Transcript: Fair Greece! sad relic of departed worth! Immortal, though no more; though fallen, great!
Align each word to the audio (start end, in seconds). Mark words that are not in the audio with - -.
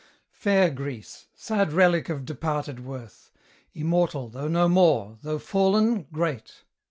Fair 0.33 0.71
Greece! 0.71 1.27
sad 1.35 1.71
relic 1.73 2.09
of 2.09 2.25
departed 2.25 2.83
worth! 2.83 3.29
Immortal, 3.75 4.29
though 4.29 4.47
no 4.47 4.67
more; 4.67 5.19
though 5.21 5.37
fallen, 5.37 6.07
great! 6.11 6.63